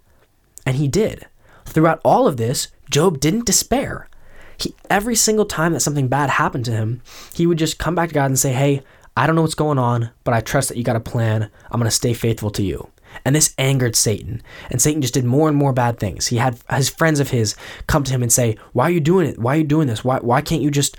And 0.65 0.77
he 0.77 0.87
did. 0.87 1.25
Throughout 1.65 2.01
all 2.03 2.27
of 2.27 2.37
this, 2.37 2.69
Job 2.89 3.19
didn't 3.19 3.45
despair. 3.45 4.09
He, 4.57 4.75
every 4.89 5.15
single 5.15 5.45
time 5.45 5.73
that 5.73 5.79
something 5.81 6.07
bad 6.07 6.29
happened 6.29 6.65
to 6.65 6.71
him, 6.71 7.01
he 7.33 7.47
would 7.47 7.57
just 7.57 7.79
come 7.79 7.95
back 7.95 8.09
to 8.09 8.15
God 8.15 8.25
and 8.25 8.39
say, 8.39 8.53
Hey, 8.53 8.83
I 9.15 9.27
don't 9.27 9.35
know 9.35 9.41
what's 9.41 9.55
going 9.55 9.77
on, 9.77 10.09
but 10.23 10.33
I 10.33 10.41
trust 10.41 10.69
that 10.69 10.77
you 10.77 10.83
got 10.83 10.95
a 10.95 11.01
plan. 11.01 11.49
I'm 11.71 11.79
going 11.79 11.89
to 11.89 11.91
stay 11.91 12.13
faithful 12.13 12.49
to 12.51 12.63
you. 12.63 12.89
And 13.25 13.35
this 13.35 13.53
angered 13.57 13.95
Satan. 13.95 14.41
And 14.71 14.81
Satan 14.81 15.01
just 15.01 15.13
did 15.13 15.25
more 15.25 15.47
and 15.47 15.57
more 15.57 15.73
bad 15.73 15.99
things. 15.99 16.27
He 16.27 16.37
had 16.37 16.57
his 16.71 16.89
friends 16.89 17.19
of 17.19 17.29
his 17.29 17.55
come 17.85 18.03
to 18.05 18.11
him 18.11 18.23
and 18.23 18.31
say, 18.31 18.57
Why 18.73 18.85
are 18.85 18.91
you 18.91 18.99
doing 18.99 19.27
it? 19.27 19.37
Why 19.37 19.55
are 19.55 19.59
you 19.59 19.63
doing 19.63 19.87
this? 19.87 20.03
Why, 20.03 20.17
why 20.19 20.41
can't 20.41 20.63
you 20.63 20.71
just, 20.71 20.97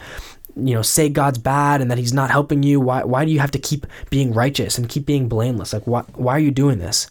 you 0.54 0.74
know, 0.74 0.82
say 0.82 1.08
God's 1.08 1.38
bad 1.38 1.80
and 1.80 1.90
that 1.90 1.98
he's 1.98 2.12
not 2.12 2.30
helping 2.30 2.62
you? 2.62 2.80
Why, 2.80 3.02
why 3.02 3.24
do 3.24 3.32
you 3.32 3.40
have 3.40 3.50
to 3.52 3.58
keep 3.58 3.86
being 4.10 4.32
righteous 4.32 4.78
and 4.78 4.88
keep 4.88 5.06
being 5.06 5.28
blameless? 5.28 5.72
Like, 5.72 5.86
why, 5.86 6.02
why 6.14 6.34
are 6.34 6.40
you 6.40 6.52
doing 6.52 6.78
this? 6.78 7.10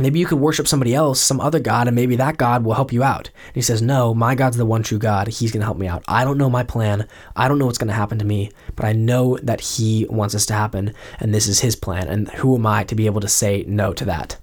Maybe 0.00 0.20
you 0.20 0.26
could 0.26 0.38
worship 0.38 0.68
somebody 0.68 0.94
else, 0.94 1.20
some 1.20 1.40
other 1.40 1.58
God, 1.58 1.88
and 1.88 1.96
maybe 1.96 2.14
that 2.16 2.36
God 2.36 2.64
will 2.64 2.74
help 2.74 2.92
you 2.92 3.02
out. 3.02 3.30
And 3.46 3.54
he 3.56 3.62
says, 3.62 3.82
No, 3.82 4.14
my 4.14 4.36
God's 4.36 4.56
the 4.56 4.64
one 4.64 4.84
true 4.84 4.98
God. 4.98 5.26
He's 5.26 5.50
going 5.50 5.60
to 5.60 5.66
help 5.66 5.76
me 5.76 5.88
out. 5.88 6.04
I 6.06 6.24
don't 6.24 6.38
know 6.38 6.48
my 6.48 6.62
plan. 6.62 7.08
I 7.34 7.48
don't 7.48 7.58
know 7.58 7.66
what's 7.66 7.78
going 7.78 7.88
to 7.88 7.94
happen 7.94 8.18
to 8.20 8.24
me, 8.24 8.52
but 8.76 8.84
I 8.84 8.92
know 8.92 9.38
that 9.42 9.60
He 9.60 10.06
wants 10.08 10.34
this 10.34 10.46
to 10.46 10.54
happen, 10.54 10.94
and 11.18 11.34
this 11.34 11.48
is 11.48 11.60
His 11.60 11.74
plan. 11.74 12.06
And 12.06 12.28
who 12.30 12.54
am 12.54 12.64
I 12.64 12.84
to 12.84 12.94
be 12.94 13.06
able 13.06 13.20
to 13.20 13.28
say 13.28 13.64
no 13.66 13.92
to 13.92 14.04
that? 14.04 14.38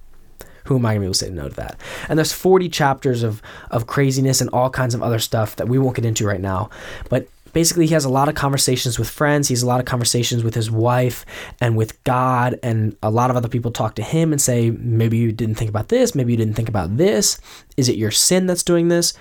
Who 0.66 0.76
am 0.76 0.84
I 0.84 0.90
going 0.90 0.96
to 0.96 1.00
be 1.00 1.06
able 1.06 1.14
to 1.14 1.18
say 1.18 1.30
no 1.30 1.48
to 1.48 1.56
that? 1.56 1.80
And 2.08 2.18
there's 2.18 2.32
40 2.32 2.68
chapters 2.68 3.22
of, 3.22 3.40
of 3.70 3.86
craziness 3.86 4.42
and 4.42 4.50
all 4.50 4.68
kinds 4.68 4.94
of 4.94 5.02
other 5.02 5.18
stuff 5.18 5.56
that 5.56 5.68
we 5.68 5.78
won't 5.78 5.96
get 5.96 6.04
into 6.04 6.26
right 6.26 6.40
now. 6.40 6.68
But 7.08 7.28
basically 7.56 7.86
he 7.86 7.94
has 7.94 8.04
a 8.04 8.10
lot 8.10 8.28
of 8.28 8.34
conversations 8.34 8.98
with 8.98 9.08
friends. 9.08 9.48
He 9.48 9.54
has 9.54 9.62
a 9.62 9.66
lot 9.66 9.80
of 9.80 9.86
conversations 9.86 10.44
with 10.44 10.54
his 10.54 10.70
wife 10.70 11.24
and 11.58 11.74
with 11.74 12.04
god 12.04 12.60
and 12.62 12.94
a 13.02 13.08
lot 13.08 13.30
of 13.30 13.36
other 13.36 13.48
people 13.48 13.70
talk 13.70 13.94
to 13.94 14.02
him 14.02 14.30
and 14.30 14.38
say 14.38 14.72
maybe 14.72 15.16
you 15.16 15.32
didn't 15.32 15.54
think 15.54 15.70
about 15.70 15.88
this. 15.88 16.14
Maybe 16.14 16.34
you 16.34 16.36
didn't 16.36 16.52
think 16.52 16.68
about 16.68 16.98
this. 16.98 17.40
Is 17.78 17.88
it 17.88 17.96
your 17.96 18.10
sin 18.10 18.44
that's 18.44 18.62
doing 18.62 18.88
this? 18.88 19.14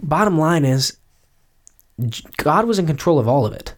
Bottom 0.00 0.38
line 0.38 0.64
is 0.64 0.96
god 2.36 2.66
was 2.66 2.78
in 2.78 2.86
control 2.86 3.18
of 3.18 3.26
all 3.26 3.44
of 3.44 3.52
it. 3.52 3.74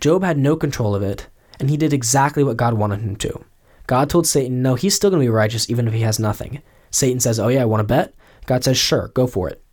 Job 0.00 0.22
had 0.22 0.38
no 0.38 0.54
control 0.54 0.94
of 0.94 1.02
it 1.02 1.26
and 1.58 1.68
he 1.68 1.76
did 1.76 1.92
exactly 1.92 2.44
what 2.44 2.56
god 2.56 2.74
wanted 2.74 3.00
him 3.00 3.16
to. 3.16 3.44
God 3.88 4.08
told 4.08 4.28
satan 4.28 4.62
no 4.62 4.76
he's 4.76 4.94
still 4.94 5.10
going 5.10 5.20
to 5.20 5.26
be 5.26 5.40
righteous 5.42 5.68
even 5.68 5.88
if 5.88 5.92
he 5.92 6.02
has 6.02 6.20
nothing. 6.20 6.62
Satan 6.92 7.18
says 7.18 7.40
oh 7.40 7.48
yeah 7.48 7.62
i 7.62 7.64
want 7.64 7.80
to 7.80 7.84
bet. 7.84 8.14
God 8.46 8.62
says 8.62 8.78
sure 8.78 9.08
go 9.08 9.26
for 9.26 9.48
it 9.48 9.63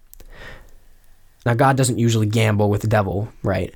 now, 1.46 1.54
God 1.56 1.76
doesn't 1.76 1.98
usually 1.98 2.28
gamble 2.28 2.70
with 2.70 2.82
the 2.82 2.88
devil, 2.88 3.30
right? 3.42 3.74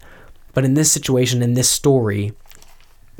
But 0.53 0.65
in 0.65 0.75
this 0.75 0.91
situation, 0.91 1.41
in 1.41 1.55
this 1.55 1.69
story, 1.69 2.33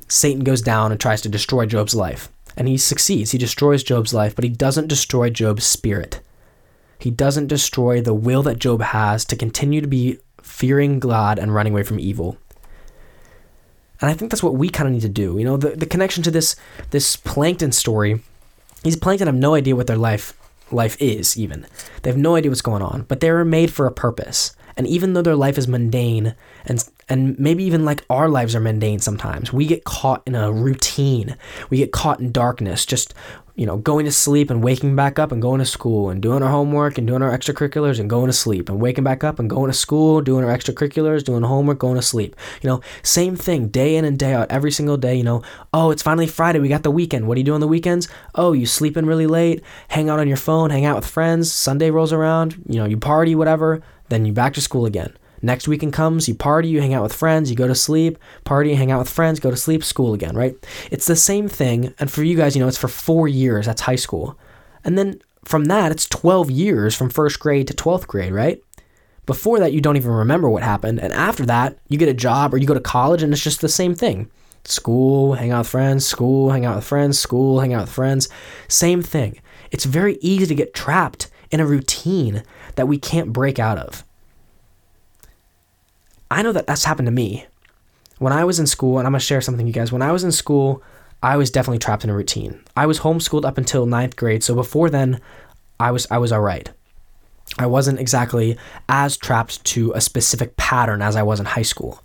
Satan 0.07 0.43
goes 0.43 0.61
down 0.61 0.91
and 0.91 1.01
tries 1.01 1.21
to 1.21 1.29
destroy 1.29 1.65
Job's 1.65 1.95
life. 1.95 2.29
And 2.55 2.67
he 2.67 2.77
succeeds. 2.77 3.31
He 3.31 3.37
destroys 3.37 3.83
Job's 3.83 4.13
life, 4.13 4.35
but 4.35 4.43
he 4.43 4.49
doesn't 4.49 4.87
destroy 4.87 5.29
Job's 5.29 5.65
spirit. 5.65 6.21
He 6.99 7.11
doesn't 7.11 7.47
destroy 7.47 8.01
the 8.01 8.13
will 8.13 8.43
that 8.43 8.59
Job 8.59 8.81
has 8.81 9.25
to 9.25 9.35
continue 9.35 9.81
to 9.81 9.87
be 9.87 10.19
fearing 10.41 10.99
God 10.99 11.39
and 11.39 11.53
running 11.53 11.73
away 11.73 11.83
from 11.83 11.99
evil. 11.99 12.37
And 13.99 14.09
I 14.09 14.13
think 14.13 14.31
that's 14.31 14.43
what 14.43 14.55
we 14.55 14.69
kind 14.69 14.87
of 14.87 14.93
need 14.93 15.01
to 15.01 15.09
do. 15.09 15.37
You 15.37 15.43
know, 15.43 15.57
the, 15.57 15.69
the 15.69 15.85
connection 15.85 16.21
to 16.23 16.31
this 16.31 16.55
this 16.91 17.15
plankton 17.15 17.71
story, 17.71 18.21
these 18.83 18.95
plankton 18.95 19.27
have 19.27 19.35
no 19.35 19.55
idea 19.55 19.75
what 19.75 19.87
their 19.87 19.97
life 19.97 20.37
life 20.71 20.97
is, 20.99 21.37
even. 21.37 21.65
They 22.01 22.09
have 22.09 22.17
no 22.17 22.35
idea 22.35 22.51
what's 22.51 22.61
going 22.61 22.81
on, 22.81 23.03
but 23.03 23.19
they 23.19 23.31
were 23.31 23.45
made 23.45 23.71
for 23.71 23.85
a 23.85 23.91
purpose. 23.91 24.55
And 24.77 24.87
even 24.87 25.13
though 25.13 25.21
their 25.21 25.35
life 25.35 25.57
is 25.57 25.67
mundane, 25.67 26.35
and 26.65 26.83
and 27.07 27.37
maybe 27.39 27.63
even 27.63 27.85
like 27.85 28.03
our 28.09 28.27
lives 28.27 28.55
are 28.55 28.59
mundane 28.59 28.99
sometimes, 28.99 29.53
we 29.53 29.65
get 29.65 29.83
caught 29.85 30.23
in 30.25 30.35
a 30.35 30.51
routine. 30.51 31.37
We 31.69 31.77
get 31.77 31.91
caught 31.91 32.19
in 32.19 32.31
darkness, 32.31 32.85
just 32.85 33.13
you 33.55 33.65
know, 33.65 33.77
going 33.77 34.05
to 34.05 34.11
sleep 34.11 34.49
and 34.49 34.61
waking 34.61 34.95
back 34.95 35.17
up 35.17 35.31
and 35.31 35.41
going 35.41 35.59
to 35.59 35.65
school 35.65 36.09
and 36.09 36.21
doing 36.21 36.43
our 36.43 36.49
homework 36.49 36.97
and 36.97 37.07
doing 37.07 37.21
our 37.21 37.35
extracurriculars 37.35 37.99
and 37.99 38.09
going 38.09 38.27
to 38.27 38.33
sleep 38.33 38.67
and 38.67 38.81
waking 38.81 39.03
back 39.03 39.23
up 39.23 39.39
and 39.39 39.49
going 39.49 39.71
to 39.71 39.77
school, 39.77 40.21
doing 40.21 40.43
our 40.43 40.55
extracurriculars, 40.55 41.23
doing 41.23 41.43
homework, 41.43 41.79
going 41.79 41.95
to 41.95 42.01
sleep. 42.01 42.35
You 42.61 42.69
know, 42.69 42.81
same 43.01 43.35
thing 43.37 43.69
day 43.69 43.95
in 43.95 44.03
and 44.03 44.19
day 44.19 44.33
out, 44.33 44.51
every 44.51 44.71
single 44.71 44.97
day. 44.97 45.15
You 45.15 45.23
know, 45.23 45.41
oh, 45.73 45.91
it's 45.91 46.03
finally 46.03 46.27
Friday. 46.27 46.59
We 46.59 46.67
got 46.67 46.83
the 46.83 46.91
weekend. 46.91 47.27
What 47.27 47.35
do 47.35 47.41
you 47.41 47.45
do 47.45 47.53
on 47.53 47.61
the 47.61 47.67
weekends? 47.67 48.09
Oh, 48.35 48.51
you 48.51 48.65
sleep 48.65 48.97
in 48.97 49.05
really 49.05 49.27
late, 49.27 49.63
hang 49.87 50.09
out 50.09 50.19
on 50.19 50.27
your 50.27 50.37
phone, 50.37 50.69
hang 50.69 50.85
out 50.85 50.97
with 50.97 51.07
friends. 51.07 51.51
Sunday 51.51 51.91
rolls 51.91 52.11
around, 52.11 52.61
you 52.67 52.79
know, 52.79 52.85
you 52.85 52.97
party, 52.97 53.35
whatever. 53.35 53.81
Then 54.09 54.25
you 54.25 54.33
back 54.33 54.53
to 54.55 54.61
school 54.61 54.85
again. 54.85 55.15
Next 55.45 55.67
weekend 55.67 55.93
comes, 55.93 56.27
you 56.27 56.33
party, 56.33 56.69
you 56.69 56.81
hang 56.81 56.95
out 56.95 57.03
with 57.03 57.13
friends, 57.13 57.51
you 57.51 57.55
go 57.55 57.67
to 57.67 57.75
sleep, 57.75 58.17
party, 58.45 58.73
hang 58.73 58.91
out 58.91 58.97
with 58.97 59.09
friends, 59.09 59.39
go 59.39 59.51
to 59.51 59.55
sleep, 59.55 59.83
school 59.83 60.15
again, 60.15 60.35
right? 60.35 60.55
It's 60.89 61.05
the 61.05 61.15
same 61.15 61.47
thing. 61.47 61.93
And 61.99 62.09
for 62.09 62.23
you 62.23 62.35
guys, 62.35 62.55
you 62.55 62.61
know, 62.61 62.67
it's 62.67 62.79
for 62.79 62.87
four 62.87 63.27
years. 63.27 63.67
That's 63.67 63.81
high 63.81 63.95
school. 63.95 64.39
And 64.83 64.97
then 64.97 65.21
from 65.43 65.65
that, 65.65 65.91
it's 65.91 66.07
12 66.07 66.49
years 66.49 66.95
from 66.95 67.11
first 67.11 67.39
grade 67.39 67.67
to 67.67 67.75
12th 67.75 68.07
grade, 68.07 68.33
right? 68.33 68.59
Before 69.27 69.59
that, 69.59 69.71
you 69.71 69.81
don't 69.81 69.97
even 69.97 70.11
remember 70.11 70.49
what 70.49 70.63
happened. 70.63 70.99
And 70.99 71.13
after 71.13 71.45
that, 71.45 71.77
you 71.89 71.99
get 71.99 72.09
a 72.09 72.13
job 72.13 72.51
or 72.51 72.57
you 72.57 72.65
go 72.65 72.73
to 72.73 72.79
college 72.79 73.21
and 73.21 73.31
it's 73.31 73.43
just 73.43 73.61
the 73.61 73.69
same 73.69 73.93
thing 73.93 74.31
school, 74.63 75.35
hang 75.35 75.51
out 75.51 75.59
with 75.59 75.67
friends, 75.67 76.07
school, 76.07 76.49
hang 76.49 76.65
out 76.65 76.77
with 76.77 76.85
friends, 76.85 77.19
school, 77.19 77.59
hang 77.59 77.71
out 77.71 77.81
with 77.81 77.91
friends. 77.91 78.29
Same 78.67 79.03
thing. 79.03 79.39
It's 79.69 79.85
very 79.85 80.17
easy 80.21 80.47
to 80.47 80.55
get 80.55 80.73
trapped 80.73 81.29
in 81.51 81.59
a 81.59 81.67
routine 81.67 82.41
that 82.75 82.87
we 82.87 82.97
can't 82.97 83.31
break 83.31 83.59
out 83.59 83.77
of. 83.77 84.03
I 86.31 86.41
know 86.41 86.51
that 86.51 86.67
that's 86.67 86.85
happened 86.85 87.07
to 87.07 87.11
me. 87.11 87.45
When 88.17 88.33
I 88.33 88.43
was 88.43 88.59
in 88.59 88.67
school, 88.67 88.97
and 88.97 89.05
I'm 89.05 89.13
to 89.13 89.19
share 89.19 89.41
something, 89.41 89.67
you 89.67 89.73
guys. 89.73 89.91
When 89.91 90.01
I 90.01 90.11
was 90.11 90.23
in 90.23 90.31
school, 90.31 90.81
I 91.21 91.37
was 91.37 91.51
definitely 91.51 91.79
trapped 91.79 92.03
in 92.03 92.09
a 92.09 92.15
routine. 92.15 92.61
I 92.75 92.85
was 92.85 92.99
homeschooled 92.99 93.45
up 93.45 93.57
until 93.57 93.85
ninth 93.85 94.15
grade, 94.15 94.43
so 94.43 94.55
before 94.55 94.89
then, 94.89 95.19
I 95.79 95.91
was 95.91 96.07
I 96.09 96.17
was 96.17 96.31
all 96.31 96.41
right. 96.41 96.69
I 97.57 97.67
wasn't 97.67 97.99
exactly 97.99 98.57
as 98.89 99.17
trapped 99.17 99.63
to 99.65 99.91
a 99.93 100.01
specific 100.01 100.57
pattern 100.57 101.01
as 101.01 101.15
I 101.15 101.23
was 101.23 101.39
in 101.39 101.45
high 101.45 101.61
school. 101.61 102.03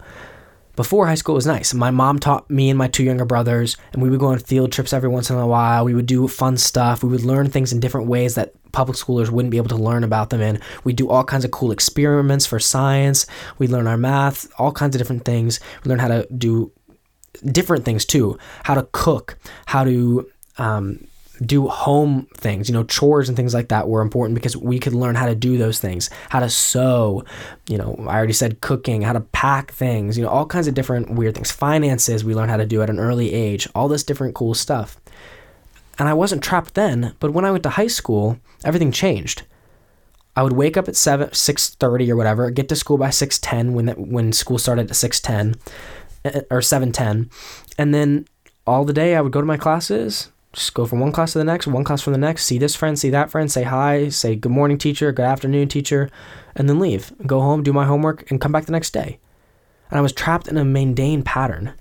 Before 0.77 1.07
high 1.07 1.17
school 1.17 1.35
was 1.35 1.47
nice. 1.47 1.75
My 1.75 1.91
mom 1.91 2.19
taught 2.19 2.49
me 2.51 2.71
and 2.71 2.79
my 2.79 2.89
two 2.89 3.05
younger 3.05 3.25
brothers, 3.25 3.77
and 3.93 4.03
we 4.03 4.11
would 4.11 4.21
go 4.21 4.29
on 4.29 4.39
field 4.39 4.73
trips 4.73 4.93
every 4.93 5.09
once 5.09 5.29
in 5.29 5.37
a 5.37 5.47
while. 5.47 5.85
We 5.85 5.95
would 5.95 6.07
do 6.07 6.27
fun 6.29 6.57
stuff. 6.57 7.03
We 7.03 7.11
would 7.11 7.25
learn 7.25 7.51
things 7.51 7.73
in 7.73 7.81
different 7.81 8.07
ways 8.07 8.35
that 8.37 8.55
public 8.73 8.97
schoolers 8.97 9.31
wouldn't 9.31 9.51
be 9.51 9.57
able 9.57 9.69
to 9.69 9.77
learn 9.77 10.05
about 10.05 10.31
them 10.31 10.41
in. 10.41 10.61
We 10.85 10.93
do 10.93 11.09
all 11.09 11.25
kinds 11.25 11.45
of 11.45 11.51
cool 11.51 11.73
experiments 11.73 12.47
for 12.47 12.59
science. 12.59 13.27
We 13.59 13.69
learn 13.69 13.87
our 13.87 13.97
math, 13.97 14.51
all 14.59 14.73
kinds 14.73 14.95
of 14.95 15.01
different 15.01 15.25
things. 15.25 15.61
We 15.85 15.89
learn 15.89 15.99
how 15.99 16.09
to 16.09 16.27
do 16.37 16.73
different 17.45 17.85
things 17.85 18.05
too 18.05 18.39
how 18.65 18.75
to 18.75 18.89
cook, 18.93 19.39
how 19.67 19.85
to 19.85 20.29
um, 20.59 21.07
do 21.45 21.69
home 21.69 22.27
things, 22.35 22.69
you 22.69 22.75
know, 22.75 22.85
chores 22.85 23.29
and 23.29 23.37
things 23.37 23.55
like 23.55 23.69
that 23.69 23.89
were 23.89 24.03
important 24.03 24.35
because 24.35 24.57
we 24.57 24.79
could 24.79 24.93
learn 24.93 25.15
how 25.15 25.27
to 25.27 25.35
do 25.35 25.57
those 25.57 25.79
things, 25.79 26.11
how 26.29 26.41
to 26.41 26.51
sew, 26.51 27.25
you 27.69 27.79
know, 27.79 27.97
I 28.01 28.17
already 28.17 28.35
said 28.35 28.61
cooking, 28.61 29.03
how 29.03 29.15
to 29.15 29.21
pack 29.21 29.73
things, 29.73 30.19
you 30.19 30.25
know, 30.25 30.31
all 30.31 30.45
kinds 30.45 30.67
of 30.67 30.75
different 30.75 31.11
weird 31.11 31.35
things. 31.35 31.51
Finances, 31.51 32.25
we 32.25 32.35
learn 32.35 32.51
how 32.51 32.59
to 32.59 32.67
do 32.67 32.83
at 32.83 32.91
an 32.91 32.99
early 32.99 33.33
age, 33.33 33.67
all 33.75 33.89
this 33.89 34.05
different 34.05 34.35
cool 34.35 34.55
stuff. 34.55 35.00
And 36.01 36.09
I 36.09 36.15
wasn't 36.15 36.43
trapped 36.43 36.75
then, 36.75 37.15
but 37.21 37.35
when 37.35 37.45
I 37.45 37.51
went 37.51 37.63
to 37.65 37.69
high 37.69 37.87
school, 37.87 38.39
everything 38.65 38.91
changed. 38.91 39.43
I 40.35 40.43
would 40.43 40.55
wake 40.55 40.79
up 40.79 40.89
at 40.89 40.97
7 40.97 41.29
6:30 41.29 42.09
or 42.09 42.17
whatever, 42.17 42.51
get 42.51 42.71
to 42.71 42.77
school 42.77 42.97
by 42.97 43.11
6:10 43.11 43.75
when 43.75 43.85
that, 43.85 43.99
when 43.99 44.33
school 44.33 44.57
started 44.57 44.91
at 44.91 44.97
6:10 44.97 45.57
eh, 46.25 46.41
or 46.51 46.63
7:10, 46.63 47.29
and 47.77 47.93
then 47.93 48.25
all 48.67 48.87
the 48.87 48.95
day 48.95 49.15
I 49.15 49.21
would 49.21 49.31
go 49.31 49.43
to 49.43 49.47
my 49.47 49.59
classes, 49.59 50.31
just 50.55 50.73
go 50.73 50.87
from 50.87 51.01
one 51.01 51.13
class 51.13 51.33
to 51.33 51.39
the 51.39 51.45
next, 51.45 51.67
one 51.67 51.85
class 51.85 52.01
from 52.01 52.15
the 52.15 52.19
next, 52.19 52.47
see 52.47 52.57
this 52.57 52.75
friend, 52.75 52.99
see 52.99 53.11
that 53.11 53.31
friend, 53.31 53.53
say 53.53 53.65
hi, 53.65 54.09
say 54.09 54.35
good 54.37 54.53
morning, 54.53 54.79
teacher, 54.79 55.13
good 55.13 55.27
afternoon, 55.27 55.69
teacher, 55.69 56.09
and 56.57 56.67
then 56.67 56.79
leave. 56.79 57.13
Go 57.27 57.43
home, 57.43 57.63
do 57.63 57.75
my 57.75 57.85
homework, 57.85 58.31
and 58.31 58.41
come 58.41 58.53
back 58.53 58.65
the 58.65 58.73
next 58.73 58.95
day. 58.95 59.19
And 59.91 59.99
I 59.99 60.01
was 60.01 60.15
trapped 60.15 60.49
in 60.49 60.57
a 60.57 60.65
mundane 60.65 61.23
pattern. 61.23 61.75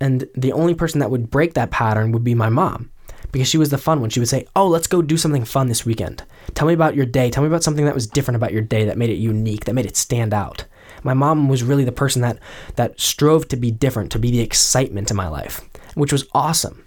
And 0.00 0.24
the 0.34 0.52
only 0.52 0.74
person 0.74 1.00
that 1.00 1.10
would 1.10 1.30
break 1.30 1.52
that 1.52 1.70
pattern 1.70 2.12
would 2.12 2.24
be 2.24 2.34
my 2.34 2.48
mom 2.48 2.88
because 3.32 3.48
she 3.48 3.58
was 3.58 3.70
the 3.70 3.78
fun 3.78 4.00
one. 4.00 4.10
She 4.10 4.20
would 4.20 4.28
say, 4.28 4.46
Oh, 4.54 4.68
let's 4.68 4.86
go 4.86 5.02
do 5.02 5.16
something 5.16 5.44
fun 5.44 5.66
this 5.66 5.84
weekend. 5.84 6.22
Tell 6.54 6.68
me 6.68 6.74
about 6.74 6.94
your 6.94 7.06
day. 7.06 7.30
Tell 7.30 7.42
me 7.42 7.48
about 7.48 7.64
something 7.64 7.84
that 7.86 7.94
was 7.94 8.06
different 8.06 8.36
about 8.36 8.52
your 8.52 8.62
day 8.62 8.84
that 8.84 8.98
made 8.98 9.10
it 9.10 9.14
unique, 9.14 9.64
that 9.64 9.74
made 9.74 9.86
it 9.86 9.96
stand 9.96 10.32
out. 10.32 10.66
My 11.02 11.14
mom 11.14 11.48
was 11.48 11.64
really 11.64 11.84
the 11.84 11.92
person 11.92 12.22
that, 12.22 12.38
that 12.76 13.00
strove 13.00 13.48
to 13.48 13.56
be 13.56 13.70
different, 13.70 14.12
to 14.12 14.18
be 14.18 14.30
the 14.30 14.40
excitement 14.40 15.10
in 15.10 15.16
my 15.16 15.26
life, 15.26 15.62
which 15.94 16.12
was 16.12 16.26
awesome. 16.32 16.86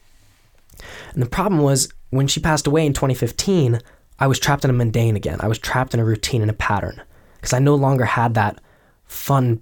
And 1.13 1.21
the 1.21 1.29
problem 1.29 1.61
was 1.61 1.89
when 2.11 2.27
she 2.27 2.39
passed 2.39 2.67
away 2.67 2.85
in 2.85 2.93
2015, 2.93 3.81
I 4.19 4.27
was 4.27 4.39
trapped 4.39 4.63
in 4.63 4.69
a 4.69 4.73
mundane 4.73 5.15
again. 5.15 5.39
I 5.41 5.47
was 5.47 5.59
trapped 5.59 5.93
in 5.93 5.99
a 5.99 6.05
routine 6.05 6.41
and 6.41 6.51
a 6.51 6.55
pattern 6.55 7.01
because 7.35 7.53
I 7.53 7.59
no 7.59 7.75
longer 7.75 8.05
had 8.05 8.33
that 8.35 8.61
fun 9.05 9.61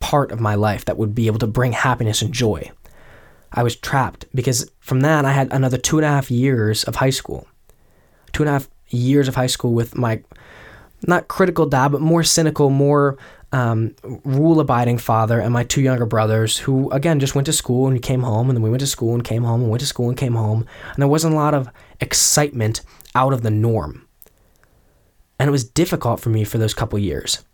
part 0.00 0.32
of 0.32 0.40
my 0.40 0.54
life 0.56 0.84
that 0.86 0.98
would 0.98 1.14
be 1.14 1.28
able 1.28 1.38
to 1.38 1.46
bring 1.46 1.72
happiness 1.72 2.22
and 2.22 2.32
joy. 2.32 2.70
I 3.54 3.62
was 3.62 3.76
trapped 3.76 4.26
because 4.34 4.70
from 4.80 5.00
that 5.00 5.24
I 5.24 5.32
had 5.32 5.52
another 5.52 5.76
two 5.76 5.98
and 5.98 6.04
a 6.04 6.08
half 6.08 6.30
years 6.30 6.84
of 6.84 6.96
high 6.96 7.10
school. 7.10 7.46
Two 8.32 8.42
and 8.42 8.50
a 8.50 8.52
half 8.52 8.68
years 8.88 9.28
of 9.28 9.34
high 9.34 9.46
school 9.46 9.74
with 9.74 9.96
my 9.96 10.22
not 11.06 11.28
critical 11.28 11.66
dad, 11.66 11.88
but 11.88 12.00
more 12.00 12.22
cynical, 12.22 12.70
more 12.70 13.18
um, 13.52 13.94
rule 14.24 14.60
abiding 14.60 14.98
father 14.98 15.38
and 15.40 15.52
my 15.52 15.64
two 15.64 15.82
younger 15.82 16.06
brothers 16.06 16.58
who, 16.58 16.90
again, 16.90 17.20
just 17.20 17.34
went 17.34 17.46
to 17.46 17.52
school 17.52 17.86
and 17.86 18.00
came 18.00 18.22
home, 18.22 18.48
and 18.48 18.56
then 18.56 18.62
we 18.62 18.70
went 18.70 18.80
to 18.80 18.86
school 18.86 19.14
and 19.14 19.24
came 19.24 19.44
home 19.44 19.60
and 19.60 19.70
went 19.70 19.80
to 19.80 19.86
school 19.86 20.08
and 20.08 20.16
came 20.16 20.34
home. 20.34 20.66
And 20.92 21.02
there 21.02 21.08
wasn't 21.08 21.34
a 21.34 21.36
lot 21.36 21.54
of 21.54 21.68
excitement 22.00 22.80
out 23.14 23.32
of 23.32 23.42
the 23.42 23.50
norm. 23.50 24.06
And 25.38 25.48
it 25.48 25.52
was 25.52 25.64
difficult 25.64 26.20
for 26.20 26.30
me 26.30 26.44
for 26.44 26.58
those 26.58 26.72
couple 26.72 26.98
years. 26.98 27.44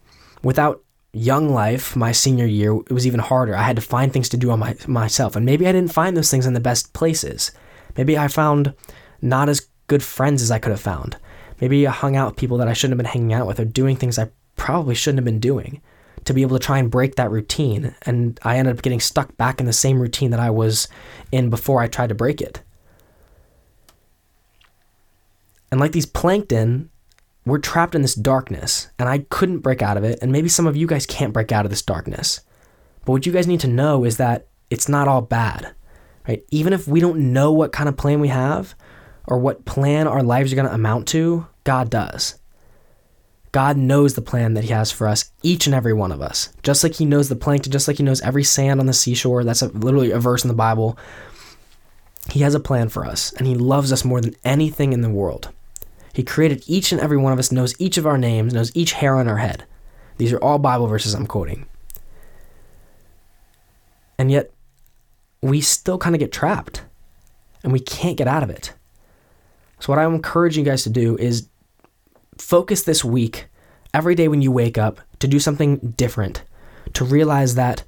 Without 0.43 0.83
young 1.13 1.49
life, 1.49 1.97
my 1.97 2.13
senior 2.13 2.47
year, 2.47 2.75
it 2.75 2.93
was 2.93 3.07
even 3.07 3.21
harder. 3.21 3.57
I 3.57 3.63
had 3.63 3.77
to 3.77 3.83
find 3.83 4.13
things 4.13 4.29
to 4.31 4.37
do 4.37 4.51
on 4.51 4.59
my, 4.59 4.77
myself. 4.87 5.37
And 5.37 5.47
maybe 5.47 5.67
I 5.67 5.73
didn't 5.73 5.93
find 5.93 6.17
those 6.17 6.31
things 6.31 6.47
in 6.47 6.55
the 6.55 6.61
best 6.61 6.93
places. 6.93 7.51
Maybe 7.97 8.19
I 8.19 8.29
found 8.29 8.75
not 9.23 9.49
as 9.49 9.69
good 9.87 10.03
friends 10.03 10.43
as 10.43 10.51
I 10.51 10.59
could 10.59 10.71
have 10.71 10.81
found. 10.81 11.17
Maybe 11.61 11.87
I 11.87 11.91
hung 11.91 12.17
out 12.17 12.29
with 12.29 12.37
people 12.37 12.59
that 12.59 12.69
I 12.69 12.73
shouldn't 12.73 12.93
have 12.93 13.05
been 13.05 13.13
hanging 13.13 13.33
out 13.33 13.47
with 13.47 13.59
or 13.59 13.65
doing 13.65 13.97
things 13.97 14.19
I 14.19 14.31
probably 14.57 14.95
shouldn't 14.95 15.19
have 15.19 15.25
been 15.25 15.41
doing 15.41 15.81
to 16.25 16.35
be 16.35 16.43
able 16.43 16.59
to 16.59 16.65
try 16.65 16.79
and 16.79 16.91
break 16.91 17.17
that 17.17 17.31
routine. 17.31 17.95
And 18.03 18.39
I 18.43 18.59
ended 18.59 18.77
up 18.77 18.83
getting 18.83 19.01
stuck 19.01 19.37
back 19.37 19.61
in 19.61 19.67
the 19.67 19.73
same 19.73 20.01
routine 20.01 20.31
that 20.31 20.41
I 20.41 20.51
was 20.51 20.89
in 21.33 21.51
before 21.51 21.81
I 21.81 21.89
tried 21.89 22.11
to 22.11 22.15
break 22.15 22.41
it. 22.41 22.63
And 25.71 25.81
like 25.81 25.93
these 25.93 26.07
plankton, 26.07 26.91
we're 27.49 27.59
trapped 27.59 27.95
in 27.95 28.03
this 28.03 28.15
darkness, 28.15 28.89
and 28.99 29.09
I 29.09 29.19
couldn't 29.31 29.61
break 29.61 29.83
out 29.83 29.97
of 29.97 30.05
it. 30.05 30.19
And 30.21 30.33
maybe 30.33 30.49
some 30.49 30.67
of 30.67 30.77
you 30.77 30.87
guys 30.87 31.07
can't 31.07 31.33
break 31.33 31.53
out 31.53 31.65
of 31.65 31.71
this 31.71 31.83
darkness. 31.83 32.41
But 33.05 33.13
what 33.13 33.27
you 33.27 33.33
guys 33.33 33.47
need 33.47 33.61
to 33.61 33.69
know 33.69 34.05
is 34.05 34.17
that 34.17 34.47
it's 34.71 34.89
not 34.89 35.09
all 35.09 35.23
bad, 35.23 35.73
right? 36.27 36.45
Even 36.51 36.73
if 36.73 36.87
we 36.87 37.01
don't 37.01 37.33
know 37.33 37.53
what 37.53 37.73
kind 37.73 37.89
of 37.89 37.97
plan 37.97 38.21
we 38.21 38.29
have 38.29 38.75
or 39.27 39.39
what 39.39 39.65
plan 39.65 40.07
our 40.07 40.23
lives 40.23 40.53
are 40.53 40.57
going 40.57 40.69
to 40.69 40.75
amount 40.75 41.09
to, 41.09 41.47
God 41.65 41.91
does. 41.91 42.39
God 43.53 43.77
knows 43.77 44.15
the 44.15 44.23
plan 44.23 44.55
that 44.55 44.65
He 44.65 44.71
has 44.71 44.93
for 44.93 45.09
us, 45.09 45.33
each 45.43 45.67
and 45.67 45.75
every 45.75 45.95
one 45.95 46.13
of 46.13 46.21
us. 46.21 46.51
Just 46.63 46.85
like 46.85 46.95
He 46.95 47.07
knows 47.07 47.29
the 47.29 47.37
plankton, 47.37 47.73
just 47.73 47.89
like 47.89 47.97
He 47.97 48.03
knows 48.03 48.21
every 48.21 48.45
sand 48.45 48.81
on 48.81 48.87
the 48.87 48.93
seashore. 48.93 49.45
That's 49.45 49.63
a, 49.63 49.69
literally 49.69 50.11
a 50.11 50.19
verse 50.19 50.45
in 50.45 50.49
the 50.49 50.55
Bible. 50.55 50.99
He 52.31 52.41
has 52.41 52.55
a 52.55 52.61
plan 52.61 52.91
for 52.91 53.07
us, 53.07 53.33
and 53.33 53.47
He 53.47 53.55
loves 53.55 53.91
us 53.91 54.05
more 54.05 54.21
than 54.21 54.35
anything 54.45 54.93
in 54.93 55.01
the 55.01 55.09
world. 55.09 55.51
He 56.19 56.25
created 56.25 56.65
each 56.67 56.91
and 56.91 57.01
every 57.01 57.17
one 57.17 57.33
of 57.33 57.39
us, 57.39 57.53
knows 57.53 57.81
each 57.81 57.97
of 57.97 58.05
our 58.05 58.19
names, 58.19 58.53
knows 58.53 58.73
each 58.75 58.95
hair 58.95 59.15
on 59.15 59.29
our 59.29 59.37
head. 59.37 59.65
These 60.17 60.33
are 60.33 60.43
all 60.43 60.59
Bible 60.59 60.89
verses 60.89 61.15
I'm 61.15 61.29
quoting. 61.29 61.69
And 64.19 64.29
yet, 64.29 64.51
we 65.43 65.61
still 65.61 65.97
kind 65.97 66.17
of 66.17 66.19
get 66.19 66.33
trapped, 66.33 66.83
and 67.63 67.73
we 67.73 67.79
can't 67.79 68.17
get 68.17 68.27
out 68.27 68.43
of 68.43 68.51
it. 68.51 68.73
So, 69.79 69.93
what 69.93 70.01
I'm 70.01 70.17
encouraging 70.17 70.65
you 70.65 70.71
guys 70.73 70.83
to 70.83 70.91
do 70.91 71.17
is 71.19 71.49
focus 72.37 72.83
this 72.83 73.05
week, 73.05 73.47
every 73.95 74.17
day 74.17 74.27
when 74.27 74.43
you 74.43 74.51
wake 74.51 74.77
up, 74.77 75.01
to 75.21 75.29
do 75.29 75.39
something 75.39 75.77
different, 75.97 76.43
to 76.95 77.05
realize 77.05 77.55
that 77.55 77.85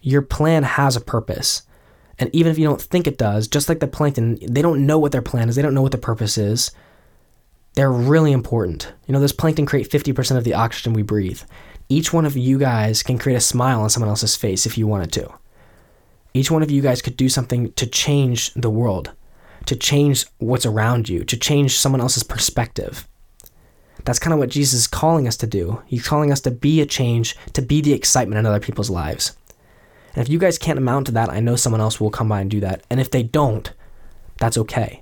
your 0.00 0.22
plan 0.22 0.62
has 0.62 0.94
a 0.94 1.00
purpose. 1.00 1.62
And 2.20 2.30
even 2.32 2.52
if 2.52 2.60
you 2.60 2.64
don't 2.64 2.80
think 2.80 3.08
it 3.08 3.18
does, 3.18 3.48
just 3.48 3.68
like 3.68 3.80
the 3.80 3.88
plankton, 3.88 4.38
they 4.40 4.62
don't 4.62 4.86
know 4.86 5.00
what 5.00 5.10
their 5.10 5.20
plan 5.20 5.48
is, 5.48 5.56
they 5.56 5.62
don't 5.62 5.74
know 5.74 5.82
what 5.82 5.90
the 5.90 5.98
purpose 5.98 6.38
is. 6.38 6.70
They're 7.74 7.90
really 7.90 8.32
important. 8.32 8.92
You 9.06 9.12
know, 9.12 9.20
those 9.20 9.32
plankton 9.32 9.66
create 9.66 9.90
50% 9.90 10.36
of 10.36 10.44
the 10.44 10.54
oxygen 10.54 10.92
we 10.92 11.02
breathe. 11.02 11.40
Each 11.88 12.12
one 12.12 12.26
of 12.26 12.36
you 12.36 12.58
guys 12.58 13.02
can 13.02 13.18
create 13.18 13.36
a 13.36 13.40
smile 13.40 13.80
on 13.80 13.90
someone 13.90 14.10
else's 14.10 14.36
face 14.36 14.66
if 14.66 14.76
you 14.76 14.86
wanted 14.86 15.12
to. 15.12 15.32
Each 16.34 16.50
one 16.50 16.62
of 16.62 16.70
you 16.70 16.82
guys 16.82 17.02
could 17.02 17.16
do 17.16 17.28
something 17.28 17.72
to 17.72 17.86
change 17.86 18.52
the 18.54 18.70
world, 18.70 19.12
to 19.66 19.76
change 19.76 20.26
what's 20.38 20.66
around 20.66 21.08
you, 21.08 21.24
to 21.24 21.36
change 21.36 21.78
someone 21.78 22.00
else's 22.00 22.22
perspective. 22.22 23.06
That's 24.04 24.18
kind 24.18 24.32
of 24.32 24.38
what 24.38 24.48
Jesus 24.48 24.80
is 24.80 24.86
calling 24.86 25.28
us 25.28 25.36
to 25.38 25.46
do. 25.46 25.82
He's 25.86 26.06
calling 26.06 26.32
us 26.32 26.40
to 26.40 26.50
be 26.50 26.80
a 26.80 26.86
change, 26.86 27.36
to 27.52 27.62
be 27.62 27.80
the 27.80 27.92
excitement 27.92 28.38
in 28.38 28.46
other 28.46 28.60
people's 28.60 28.90
lives. 28.90 29.36
And 30.14 30.22
if 30.22 30.28
you 30.28 30.38
guys 30.38 30.58
can't 30.58 30.78
amount 30.78 31.06
to 31.06 31.12
that, 31.12 31.30
I 31.30 31.40
know 31.40 31.56
someone 31.56 31.80
else 31.80 32.00
will 32.00 32.10
come 32.10 32.28
by 32.28 32.40
and 32.40 32.50
do 32.50 32.60
that. 32.60 32.82
And 32.90 33.00
if 33.00 33.10
they 33.10 33.22
don't, 33.22 33.70
that's 34.38 34.58
okay. 34.58 35.01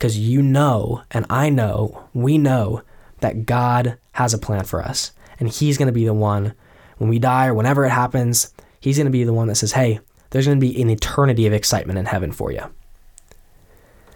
Because 0.00 0.18
you 0.18 0.40
know, 0.40 1.02
and 1.10 1.26
I 1.28 1.50
know, 1.50 2.08
we 2.14 2.38
know 2.38 2.80
that 3.20 3.44
God 3.44 3.98
has 4.12 4.32
a 4.32 4.38
plan 4.38 4.64
for 4.64 4.82
us. 4.82 5.12
And 5.38 5.46
He's 5.46 5.76
going 5.76 5.88
to 5.88 5.92
be 5.92 6.06
the 6.06 6.14
one, 6.14 6.54
when 6.96 7.10
we 7.10 7.18
die 7.18 7.48
or 7.48 7.54
whenever 7.54 7.84
it 7.84 7.90
happens, 7.90 8.54
He's 8.80 8.96
going 8.96 9.04
to 9.04 9.10
be 9.10 9.24
the 9.24 9.34
one 9.34 9.48
that 9.48 9.56
says, 9.56 9.72
hey, 9.72 10.00
there's 10.30 10.46
going 10.46 10.58
to 10.58 10.66
be 10.66 10.80
an 10.80 10.88
eternity 10.88 11.46
of 11.46 11.52
excitement 11.52 11.98
in 11.98 12.06
heaven 12.06 12.32
for 12.32 12.50
you. 12.50 12.62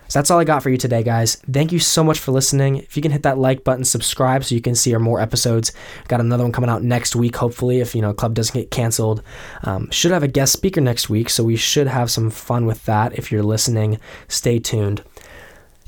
So 0.09 0.19
that's 0.19 0.31
all 0.31 0.39
I 0.39 0.45
got 0.45 0.63
for 0.63 0.71
you 0.71 0.79
today, 0.79 1.03
guys. 1.03 1.37
Thank 1.51 1.71
you 1.71 1.79
so 1.79 2.03
much 2.03 2.19
for 2.19 2.33
listening. 2.33 2.77
If 2.77 2.97
you 2.97 3.03
can 3.03 3.13
hit 3.13 3.25
that 3.25 3.37
like 3.37 3.63
button, 3.63 3.85
subscribe 3.85 4.45
so 4.45 4.55
you 4.55 4.63
can 4.63 4.75
see 4.75 4.95
our 4.95 5.01
more 5.01 5.21
episodes. 5.21 5.73
Got 6.09 6.21
another 6.21 6.45
one 6.45 6.53
coming 6.53 6.71
out 6.71 6.83
next 6.83 7.15
week, 7.15 7.37
hopefully, 7.37 7.81
if 7.81 7.95
you 7.95 8.01
know 8.01 8.15
club 8.15 8.33
doesn't 8.33 8.55
get 8.55 8.71
canceled. 8.71 9.23
Um, 9.65 9.91
should 9.91 10.13
have 10.13 10.23
a 10.23 10.29
guest 10.29 10.53
speaker 10.55 10.81
next 10.81 11.11
week, 11.11 11.29
so 11.29 11.45
we 11.45 11.57
should 11.57 11.89
have 11.89 12.11
some 12.11 12.31
fun 12.31 12.65
with 12.65 12.85
that. 12.87 13.19
If 13.19 13.31
you're 13.33 13.43
listening, 13.43 13.99
stay 14.29 14.59
tuned. 14.59 15.03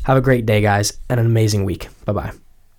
Have 0.07 0.17
a 0.17 0.21
great 0.21 0.47
day, 0.47 0.61
guys, 0.61 0.93
and 1.11 1.19
an 1.19 1.27
amazing 1.27 1.65
week. 1.65 1.89
Bye 2.05 2.13
bye. 2.13 2.46